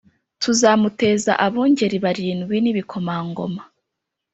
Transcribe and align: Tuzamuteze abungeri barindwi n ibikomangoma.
Tuzamuteze 0.41 1.31
abungeri 1.45 1.97
barindwi 2.05 2.55
n 2.61 2.65
ibikomangoma. 2.71 3.61